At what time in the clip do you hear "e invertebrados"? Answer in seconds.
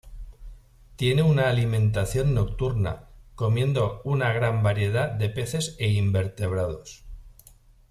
5.77-7.05